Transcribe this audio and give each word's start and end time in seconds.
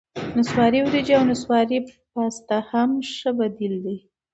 نسواري 0.37 0.79
ورېجې 0.83 1.13
او 1.17 1.23
نسواري 1.31 1.77
پاستا 2.13 2.57
هم 2.71 2.89
ښه 3.13 3.29
بدیل 3.39 3.73
دي. 3.85 3.97